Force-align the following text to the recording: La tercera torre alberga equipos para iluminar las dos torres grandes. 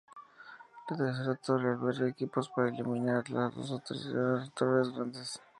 La 0.87 0.95
tercera 0.97 1.35
torre 1.35 1.67
alberga 1.73 2.07
equipos 2.07 2.49
para 2.49 2.69
iluminar 2.73 3.29
las 3.29 3.53
dos 3.53 3.83
torres 4.55 4.89
grandes. 4.93 5.39